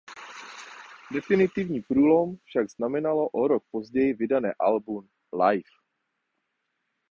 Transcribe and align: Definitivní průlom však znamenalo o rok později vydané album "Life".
Definitivní 1.13 1.81
průlom 1.81 2.37
však 2.43 2.69
znamenalo 2.69 3.29
o 3.29 3.47
rok 3.47 3.63
později 3.71 4.13
vydané 4.13 4.53
album 4.59 5.09
"Life". 5.49 5.71